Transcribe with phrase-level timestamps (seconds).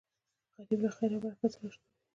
[0.57, 1.91] غریب له خیر او برکت سره اشنا وي